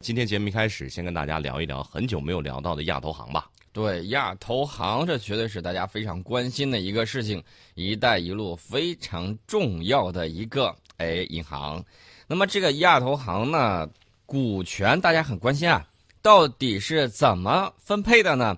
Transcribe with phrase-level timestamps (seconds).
[0.00, 3.50] 今天节目一开始，先跟大家聊一聊很久没有聊到的亚投行吧。
[3.72, 7.42] 对，亚投行这绝对是大家非常关心的一个事情
[7.74, 11.84] ，“一带一路”非常重要的一个哎银行。
[12.28, 13.88] 那么这个亚投行呢，
[14.24, 15.84] 股权大家很关心啊，
[16.22, 18.56] 到底是怎么分配的呢？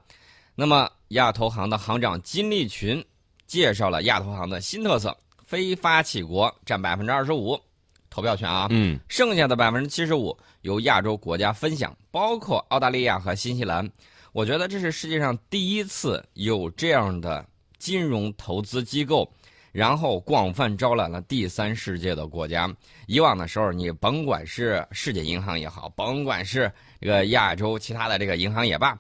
[0.55, 3.03] 那么亚投行的行长金立群
[3.47, 5.17] 介绍了亚投行的新特色：
[5.47, 7.59] 非发起国占百分之二十五
[8.11, 10.37] 投票权啊，嗯，剩下的百分之七十五。
[10.63, 13.89] 由亚洲国家分享，包括澳大利亚和新西兰，
[14.33, 17.43] 我觉得这是世界上第一次有这样的
[17.79, 19.27] 金融投资机构，
[19.73, 22.71] 然后广泛招揽了第三世界的国家。
[23.07, 26.71] 以往的时候，你甭管是世界银行也好，甭管是
[27.01, 28.95] 这个亚洲其他的这个银行也罢，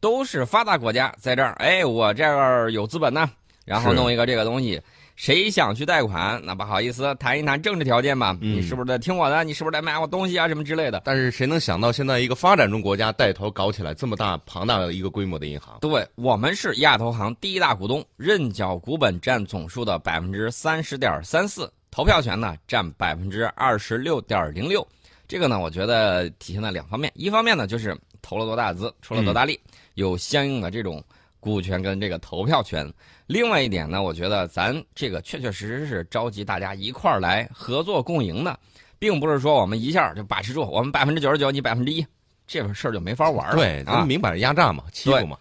[0.00, 3.30] 都是发达国家在这儿，哎，我这儿有资本呢，
[3.64, 4.80] 然后弄一个这个东西。
[5.16, 6.42] 谁想去贷款？
[6.44, 8.36] 那不好意思，谈一谈政治条件吧。
[8.40, 9.44] 你是不是得听我的？
[9.44, 10.48] 你是不是得买我东西啊？
[10.48, 11.00] 什么之类的？
[11.04, 15.78] 但是谁能想到，现在一个发展中国家带头搞起来这么大庞大的一个规模的银行？
[15.80, 24.84] 对我们是亚投行第一大股东，认缴股本占总数的百分之三十点三四，投票权呢占百分之二十六点零六。
[25.28, 29.60] 这个呢，我觉得体现在两方面，一方面呢就是投了多大资，出了多大力，
[29.94, 31.00] 有相应的这种。
[31.44, 32.90] 股权跟这个投票权，
[33.26, 38.58] 另外一点呢，我觉得咱这个确确实实是召集大家一块儿来合作共赢的，
[38.98, 42.04] 并不是说我们一下就把持住，我们百分之九十九，你百分之一，
[42.46, 43.56] 这个事儿就没法玩了。
[43.56, 45.36] 对，咱们明摆着压榨嘛，欺负嘛。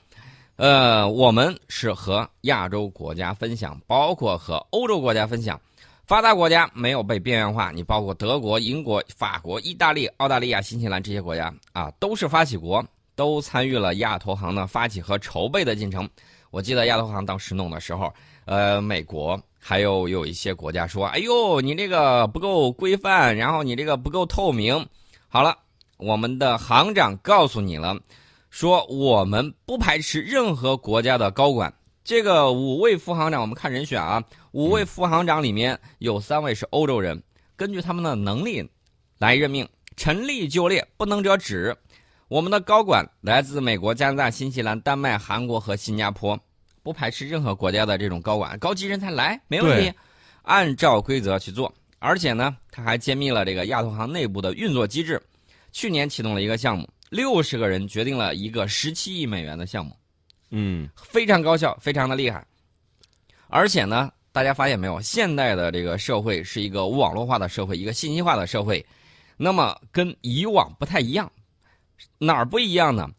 [0.57, 5.59] 呃，我们是和亚洲国家分享，包括和欧洲国家分享，
[6.05, 12.85] 发达国家没有被边缘化，你包括德国、英国、法国、意大利、澳大利亚、新西兰这些国家啊，都是发起国。
[13.15, 16.09] 都参与了亚投行的发起和筹备的进程。
[16.51, 18.13] 我记得亚投行当时弄的时候，
[18.45, 24.87] 呃，美国还有有一些国家说：“哎呦，你这个不够规范，然后你这个不够透明。”
[25.27, 25.57] 好了，
[25.97, 27.99] 我们的行长告诉你了，
[28.51, 31.73] 说我们不排斥任何国家的高管。
[32.03, 37.23] 这个五位副行长，我们看人选啊，五位副行长里面有三位是欧洲人，
[37.55, 38.63] 根据他们的能力
[39.17, 41.75] 来任命，陈立就列，不能者止。
[42.27, 46.39] 我们的高管来自美国、加拿大、新西兰、丹麦、韩国和新加坡，
[46.81, 49.93] 不排斥任何国家的这种高管、高级人才来，没问题，
[50.41, 51.73] 按照规则去做。
[51.99, 55.21] 而且呢，他还揭秘了这个亚投行内部的运作机制。
[55.71, 59.95] 去年启动了一个项目，六十个人决定了一个十七亿美元的项目，
[60.51, 62.45] 嗯，非常高效，非常的厉害。
[63.47, 68.85] 而且呢，大家发现没有，现代的这个社会是一个网络化的社会，一个信息化的社会，
[69.35, 71.31] 那么跟以往不太一样。
[72.17, 73.09] 哪儿不一样呢？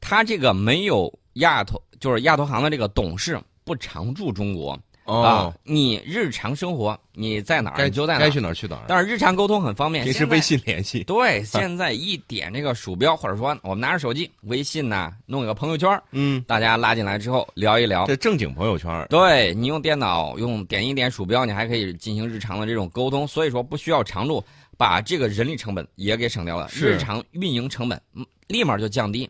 [0.00, 5.52] 他这个没有亚投，就是亚投行的这个董事不常驻中国啊。
[5.62, 8.84] 你日常生活你在哪儿，你就在哪儿，该去哪儿去哪儿。
[8.88, 11.04] 但是日常沟通很方便，平时微信联系。
[11.04, 19.06] 对，现在一点这个鼠标，或者说我们拿着手机，微信呐，弄一个朋友圈，嗯，大家拉进来之后聊一聊，这正经朋友圈。
[19.10, 24.42] 对你用电脑用点一点鼠标，你还可以进行日常的这种沟通，所以说不需要常驻。
[24.80, 28.00] 把这个人力成本也给省掉了，日常运营成本
[28.46, 29.28] 立马就降低。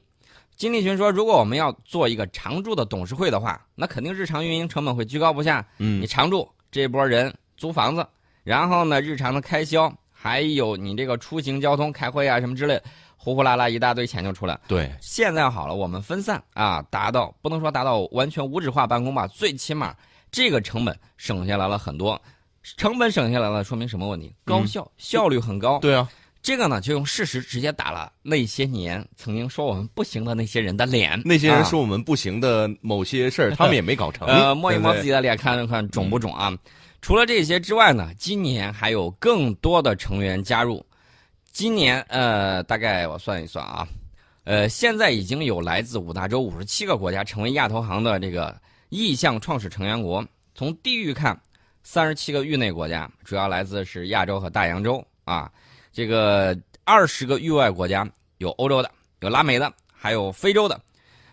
[0.55, 5.66] 金立群说：“如果我们要做一个常驻的董事会的话，那肯定日常运营成本会居高不下。
[5.78, 8.06] 嗯，你常驻这波人租房子，
[8.44, 12.81] 然后呢，日常的开销，还有你这个出行交通、开会啊什么之类，
[13.17, 14.56] 呼呼啦啦一大堆钱就出来。
[14.69, 19.97] 对，现在好了，我们分散啊，达到不能说达到完全无纸化办公吧，最起码
[20.31, 22.22] 这个成本省下来了很多。”
[22.62, 24.34] 成本省下来了，说明什么问题？
[24.44, 25.78] 高效，效率很高。
[25.78, 26.09] 对啊，
[26.43, 31.20] 这个呢，就用事实直接打了那些年曾经说我们不行的那些人的脸。
[31.25, 34.28] 那些人说我们不行的某些事儿，他们也没搞成。
[34.28, 36.56] 呃，摸一摸自己的脸，看看肿不肿啊？
[37.00, 40.84] 除了这些之外呢，今年还有更多的成员加入。
[41.53, 43.88] 今年呃，大概我算一算啊，
[44.44, 48.54] 呃，现在已经有来自五大洲五十七个国家成为亚投行的这个
[48.91, 50.22] 意向创始成员国。
[50.54, 51.41] 从地域看。
[51.93, 55.51] 三十七个域内国家，主要来自是亚洲和大洋洲啊。
[55.93, 58.09] 这个二十个域外国家，
[58.39, 58.89] 有欧洲的，
[59.23, 60.81] 有拉美的，还有非洲的。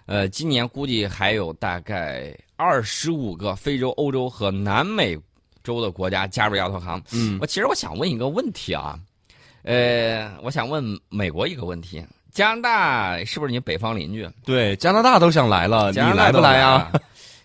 [0.08, 5.16] 呃，今年估计还有大概二十五个非洲、欧洲和南美
[5.64, 7.00] 洲的国家加入亚投行。
[7.14, 9.00] 嗯，我其实我想问一个问题啊，
[9.62, 14.28] 呃，我想问美国一个问题：加拿大是不是你北方邻居？
[14.44, 16.92] 对，加拿大都想来了，你来不来呀？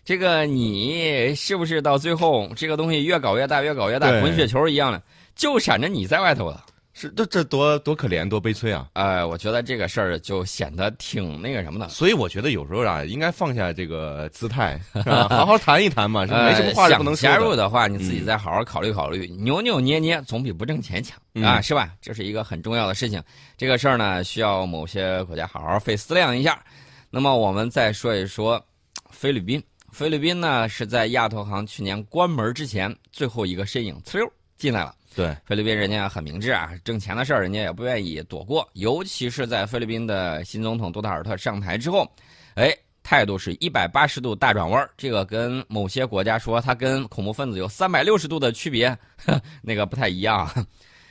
[0.04, 5.00] 这个你是不是到最后这个东西越搞越大，越搞越大，滚雪球一样的，
[5.34, 6.64] 就闪着你在外头了？
[6.94, 8.86] 是这这多多可怜多悲催啊！
[8.92, 11.88] 哎，我觉得这个事儿就显得挺那个什么的。
[11.88, 14.78] 所以我觉得有时候啊，应该放下这个姿态？
[15.30, 17.70] 好好谈一谈嘛，是没什么话是不能说呃想加入的。
[17.70, 21.94] 话，你自己再好好考虑考虑，扭扭捏捏总比不挣钱强、嗯啊，是吧？
[22.02, 23.22] 这是一个很重要的事情。
[23.56, 26.62] 这个事儿呢，需要某些国家好好费思量一下。
[27.08, 28.62] 那么我们再说一说
[29.10, 29.62] 菲律宾。
[29.92, 34.94] 菲律宾呢是在亚投行去年关门之前最后一个身影，呲溜进来了。
[35.14, 42.10] 对，菲律宾人家很明智啊，挣钱的事儿人家也不愿意躲过，尤其是在菲律宾的新总统杜特尔特上台之后，
[42.54, 44.88] 哎，态度是一百八十度大转弯。
[44.96, 48.96] 这个跟某些国家说他跟恐怖分子有三百六十度的区别，
[49.60, 50.50] 那个不太一样。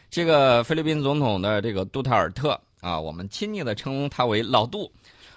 [0.10, 4.92] 这个菲律宾总统的这个杜特尔特啊，我们亲昵的称他为老杜。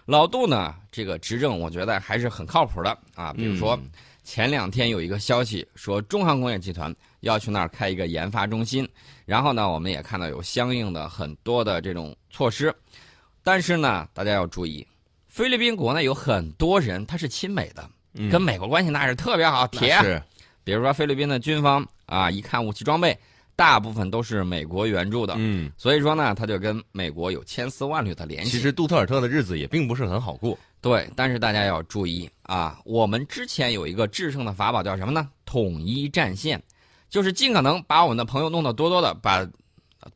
[0.07, 3.33] 老杜呢，这个执政我觉得还是很靠谱的啊。
[3.33, 3.91] 比如说，嗯
[4.25, 8.89] 前两天有一个消息说，中航工业集团要去那儿开一个研发中心，
[9.27, 12.75] 然后呢，我们也看到有相应的很多的这种措施。
[13.43, 14.87] 但是呢，大家要注意，
[15.29, 19.93] 菲律宾国内有很多人他是亲美的，嗯跟美国关系那是特别好，铁。
[20.01, 20.23] 是
[20.65, 23.15] 比如说菲律宾的军方啊，一看武器装备，
[23.57, 28.51] 大部分都是美国援助的，嗯，所以说呢，他就跟美国有千丝万缕的联系。
[28.51, 30.59] 其实杜特尔特的日子也并不是很好过。
[30.81, 35.29] 对，但是大家要注意啊，我们之前有一个制胜的法宝叫什么呢？
[35.45, 36.63] 统一战线，
[37.09, 39.47] 就是尽可能把我们的朋友弄得多多的，把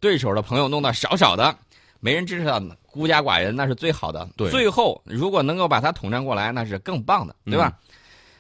[0.01, 1.57] 对手的朋友弄得少少的，
[2.01, 4.29] 没人支持他孤家寡人那是最好的。
[4.37, 7.79] 对最后如果能够把他统战过来，那是更棒的，对吧？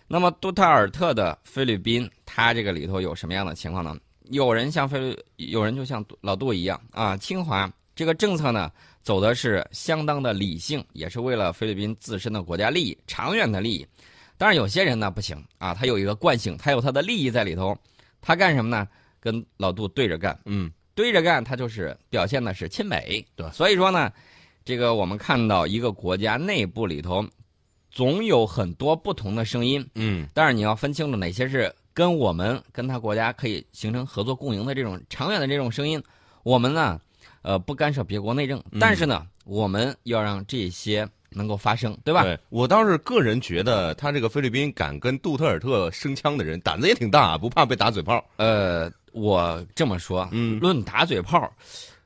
[0.06, 3.96] 那么杜特尔特的菲律宾，他这个里头有什么样的情况呢？
[4.30, 8.70] 有人像菲律，有人就像老杜一样啊，清华这个政策呢，
[9.02, 13.86] 走的是相当的理性，也是为了菲律宾自身的国家利益、长远的利益。
[14.36, 17.76] 当然，有些人呢不行啊，他有一个惯性，他有他的利益在里头，
[18.20, 18.86] 他干什么呢？
[19.20, 23.26] 跟老杜对着干，嗯，对着干，他就是表现的是亲美。
[23.34, 24.12] 对所以说呢，
[24.64, 27.26] 这个我们看到一个国家内部里头，
[27.90, 36.00] 总有很多不同的声音，嗯，但是你要分清楚哪些是跟我们跟他国家可以形成合作共赢的这种长远的这种声音，
[36.44, 37.00] 我们呢，
[37.42, 42.22] 呃，不干涉别国内政，嗯但是呢，我们要让这些能够发生，对吧？
[42.22, 48.24] 对我倒是个人觉得，他这个菲律宾敢跟杜特尔特生枪的人，胆子也挺大，不怕被打嘴炮。
[48.36, 51.52] 呃，我这么说，嗯论打嘴炮，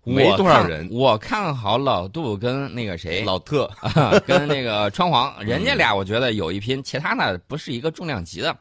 [0.04, 8.56] 没多少人我看好老杜跟那个谁，老特，啊， 跟那个川黄， 人家俩我觉得有一拼，其他呢不是一个重量级的。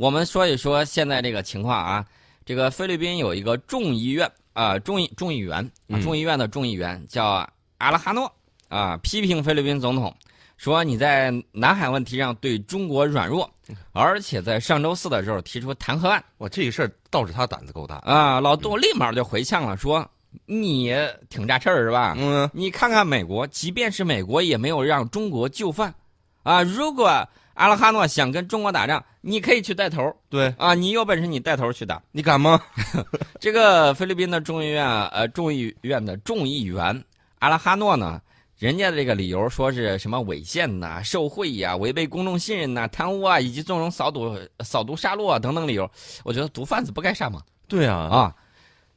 [0.00, 2.02] 我们说一说现在这个情况啊，
[2.46, 8.32] 这个菲律宾有一个众议院啊、众议众议员啊，嗯众议院的众议员叫阿拉哈诺
[8.70, 10.10] 啊，批评菲律宾总统
[10.56, 13.48] 说你在南海问题上对中国软弱，
[13.92, 17.96] 而且在上周四的时候提出弹劾案我，这个事儿倒是他胆子够大。
[17.96, 20.10] 啊，老杜立马就回呛了，说
[20.46, 20.96] 你
[21.28, 22.14] 挺炸事儿是吧？
[22.16, 25.94] 嗯，你看看美国，即便是美国也没有让中国就范，
[26.42, 32.02] 啊，如果阿拉哈诺想跟中国打仗，你可以去带头对啊，你有本事你带头去打。
[32.12, 32.60] 你敢吗？
[33.38, 37.04] 这个菲律宾的众议院呃众议院的众议员
[37.40, 38.20] 阿拉哈诺呢，
[38.58, 45.90] 人家的这个理由说是什么违宪呐、受贿呀、违背公众信任呐、贪污啊，以及纵容扫毒、扫毒杀戮啊等等理由，
[46.24, 47.42] 我觉得毒贩子不该杀吗。
[47.68, 48.34] 对啊，啊，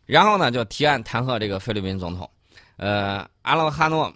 [0.06, 2.30] 然后呢就提案弹劾这个菲律宾总统，
[2.78, 4.14] 呃，阿拉哈诺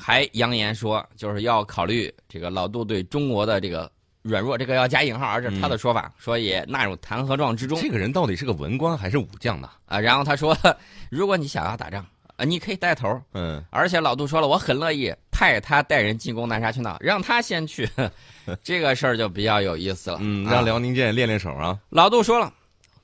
[0.00, 3.90] 还扬言说，就是要考虑这个老杜对中国的这个
[4.22, 9.68] 软弱，这个要加引号，而是他的说法，说也纳入弹劾状之中这个人到底是个文官还是武将呢？
[9.84, 10.00] 啊。
[10.00, 10.56] 然后他说，
[11.10, 12.04] 如果你想要打仗
[12.36, 17.88] 啊，你可以带头，嗯，而且老杜说了，我很乐意派他带人进攻南沙群岛，让他先去，
[18.64, 20.18] 这个事儿就比较有意思了。
[20.22, 21.78] 嗯，啊让辽宁舰练练手啊。
[21.90, 22.52] 老杜说了，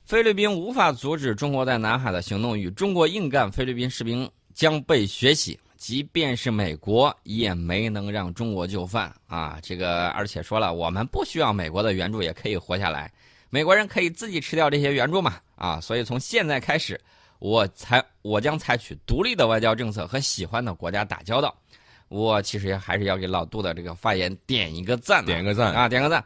[0.03, 5.59] 菲律宾无法阻止中国在南海的行动，与中国硬干，菲律宾士兵将被血洗。
[5.77, 9.59] 即便是美国也没能让中国就范啊！
[9.61, 13.11] 这个而且说了，我们不需要美国的援助也可以活下来，
[13.49, 15.79] 美国人可以自己吃掉这些援助嘛啊！
[15.79, 16.99] 所以从现在开始，
[17.39, 21.55] 我采我将采取独立的外交政策和喜欢的国家打交道。
[22.09, 26.23] 我其实还是要给老杜的这个发言点一个赞、啊，点个赞啊，点个赞。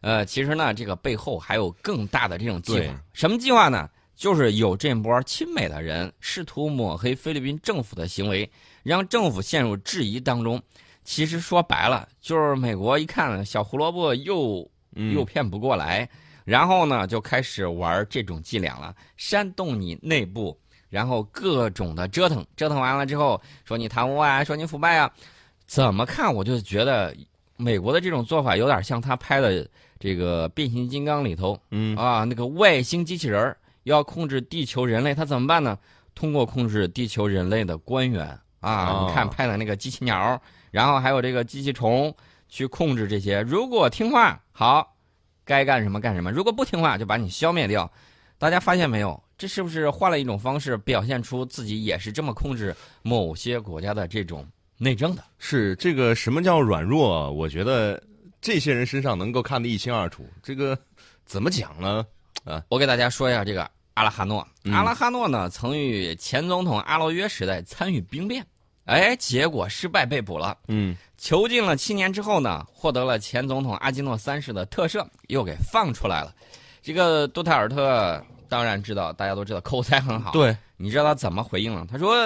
[0.00, 2.94] 呃，其实呢，这个背后还有更大的这种计划。
[3.12, 3.90] 什么计划呢？
[4.16, 8.50] 就是有这波亲美的人试图抹黑菲律宾政府的行为，
[8.82, 10.60] 让政府陷入质疑当中。
[11.04, 15.14] 其实说白了，就是美国一看小胡萝卜又嗯。
[15.14, 16.08] 诱骗不过来，
[16.44, 20.58] 然后呢就开始玩这种伎俩了，煽动你内部，
[20.88, 25.12] 然后各种的折腾，折腾完了之后说你贪污啊，说你腐败啊，
[25.66, 26.34] 怎么看？
[26.34, 27.14] 我就觉得
[27.56, 29.68] 美国的这种做法有点像他拍的
[30.00, 31.94] 这个变形金刚里头嗯。
[31.96, 33.56] 啊那个外星机器人儿
[33.86, 35.78] 要控制地球人类，他怎么办呢？
[36.14, 38.26] 通过控制地球人类的官员
[38.60, 40.40] 啊，哦你看派的那个机器鸟，
[40.70, 42.14] 然后还有这个机器虫
[42.48, 43.40] 去控制这些。
[43.42, 44.96] 如果听话，好，
[45.44, 47.90] 该干什么干什么；如果不听话，就把你消灭掉。
[48.38, 49.22] 大家发现没有？
[49.38, 54.46] 这是不是换了一种方式，表现出自己也是这么控制某些国家的这种
[54.78, 55.22] 内政的？
[55.38, 57.30] 是这个什么叫软弱？
[57.30, 58.02] 我觉得
[58.40, 60.26] 这些人身上能够看得一清二楚。
[60.42, 60.76] 这个
[61.24, 62.04] 怎么讲呢？
[62.44, 64.46] 啊我给大家说一下这个阿拉哈诺。
[64.64, 68.46] 嗯阿拉哈诺呢，曾与前总统阿罗约时代参与兵变，
[68.84, 70.56] 哎，结果失败被捕了。
[70.68, 76.34] 嗯囚禁了七年之后呢，获得了前总统阿基诺三世的特赦，又给放出来了。
[76.82, 81.86] 这个杜特尔特当然知道，大家都知道口才很好。，对，你知道他怎么回应了？
[81.90, 82.16] 他说：“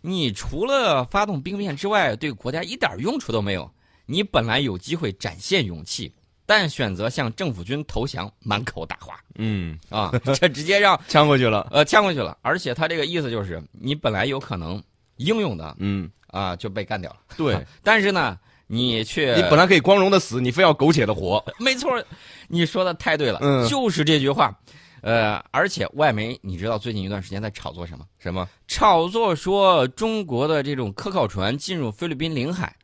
[0.00, 3.68] 你除了发动兵变之外，对国家一点用处都没有。
[4.06, 6.12] 你本来有机会展现勇气，
[6.50, 10.10] 但选择向政府军投降，满口大话嗯，啊！
[10.34, 11.68] 这直接让 呛过去了。
[11.70, 12.36] 呃呛过去了。
[12.42, 14.82] 而且他这个意思就是，你本来有可能
[15.18, 21.40] 英勇的嗯，啊就被干掉了，对 但是呢，你却你本来可以光荣的死，你非要苟且的活。
[21.60, 22.02] 没错，
[22.48, 24.52] 你说的太对了，嗯就是这句话。
[25.02, 28.04] 呃，而且外媒你知道最近一段时间在炒作什么？
[28.18, 28.46] 什么？
[28.66, 32.74] 炒作说中国的这种科考船进入菲律宾领海，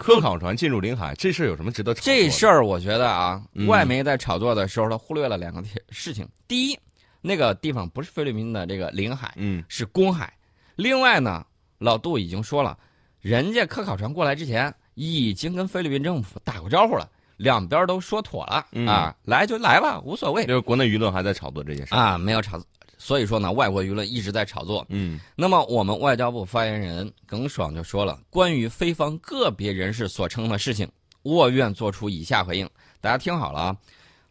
[0.00, 2.22] 科考船进入领海，这事儿有什么值得炒作的？
[2.22, 6.26] 这事儿我觉得啊，嗯外媒在炒作的时候，他忽略了两个事情。
[6.48, 6.78] 第一，
[7.20, 10.32] 那个地方不是菲律宾的这个领海，嗯是公海。
[10.74, 11.44] 另外呢，
[11.76, 12.78] 老杜已经说了，
[13.20, 21.94] 人家科考船过来之前已经跟菲律宾政府打过招呼了，两边都说妥了、嗯啊，来就来吧，无所谓就是国内舆论还在炒作这件事。
[21.94, 22.66] 啊，没有炒作。
[23.02, 24.84] 所以说呢，外国舆论一直在炒作。
[24.90, 30.86] 嗯那么，我们外交部发言人耿爽就说了，关于菲方个别人士所称的事情，
[31.22, 32.68] 我愿作出以下回应。
[33.00, 33.76] 大家听好了啊，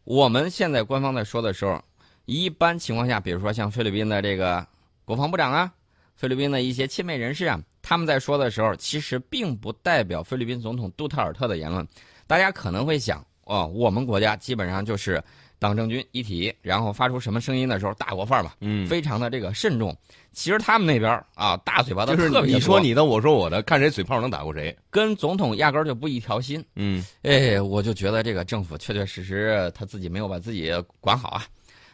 [0.04, 1.82] 我们现在官方在说的时候，
[2.26, 4.64] 一般情况下，比如说像菲律宾的这个
[5.04, 5.74] 国防部长啊，
[6.16, 11.86] 菲律宾的一些亲美人士啊，他们在说的时候，其实并不代表菲律宾总统杜特尔特的言论。
[12.28, 15.24] 大家可能会想，哦，我们国家基本上就是
[15.60, 18.54] 党政军一体，然后发出什么声音的时候，大国范儿嘛。
[18.62, 19.96] 嗯，非常的这个慎重。
[20.32, 24.76] 其实他们那边啊，大嘴巴的就是特别多你说你的，我说我的，看谁嘴炮能打过谁。
[24.90, 26.64] 跟总统压根儿就不一条心。
[26.76, 31.46] 嗯哎，我就觉得这个政府确确实实他自己没有把自己管好啊，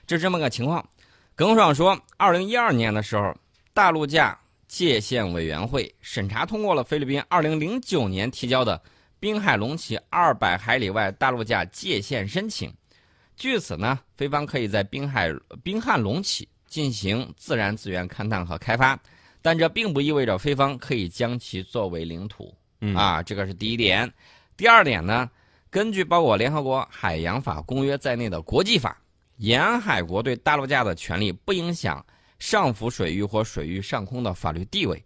[0.05, 0.87] 就这么个情况。
[1.35, 3.35] 耿爽说，二零一二年的时候，
[3.73, 8.79] 大陆架界限委员会审查通过了菲律宾二零零九年提交的
[9.19, 12.71] 滨海隆起二百海里外大陆架界限申请。
[13.35, 18.97] 据此呢，菲方可以在滨海滨汉隆起进行自然资源勘探和开发，
[19.41, 22.55] 但这并不意味着菲方可以将其作为领土。
[22.81, 24.11] 嗯啊，这个是第一点。
[24.57, 25.29] 第二点呢，
[25.69, 28.97] 根据包括联合国海洋法公约在内的国际法，
[29.37, 32.05] 沿海国对大陆架的权利不影响
[32.39, 35.03] 上浮水域或水域上空的法律地位，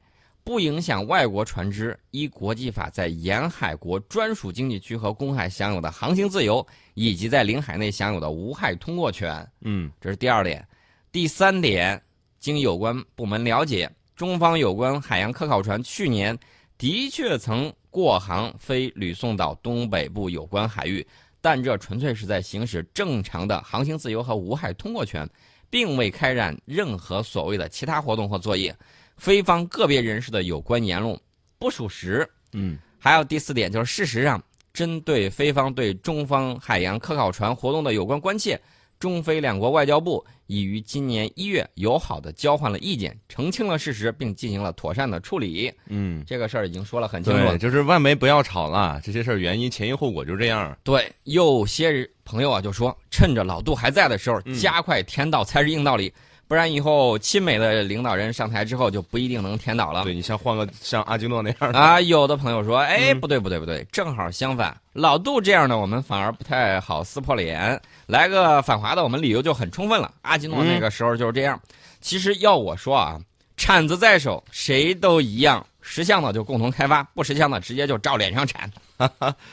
[0.50, 6.66] 不影响外国船只依国际法在沿海国专属经济区和公海享有的航行自由，
[6.96, 9.48] 以及在领海内享有的无害通过权。
[9.62, 10.68] 嗯这是第二点。
[11.12, 12.02] 第三点，
[12.40, 16.36] 经有关部门了解，中方有关海洋科考船去年
[16.80, 21.06] 的确曾过航飞吕宋岛东北部有关海域，
[21.42, 25.30] 但这纯粹是在行使正常的航行自由和无害通过权，
[25.70, 28.76] 并未开展任何所谓的其他活动或作业。
[29.20, 31.16] 菲方个别人士的有关言论
[31.60, 32.28] 不属实。
[32.54, 38.60] 嗯还有第四点，就是事实上，针对非方对中方海洋科考船活动的有关关切，
[39.00, 45.72] 中非两国外交部已于今年一月友好的交换了意见，澄清了事实，并进行了妥善的处理。
[45.88, 47.58] 嗯，这个事儿已经说了很清楚了，。
[47.58, 50.78] 就是外媒不要吵了，这些事儿原因前因后果就这样。
[50.84, 56.14] 对，有些人朋友啊就说，趁着老杜还在的时候，嗯加快填道才是硬道理，
[56.50, 60.04] 不然以后亲美的领导人上台之后就不一定能填倒了。
[60.04, 70.12] 对你像换个像阿基诺那样的，啊，有的朋友说，哎，嗯不对不对不对，正好相反，老杜这样的我们反而不太好撕破脸，来个反华的，我们理由就很充分了。
[70.24, 71.62] 阿基诺那个时候就是这样。
[72.02, 73.22] 其实要我说啊，
[73.56, 78.72] 铲子在手，谁都一样，识相的就共同开发，不识相的直接就照脸上铲。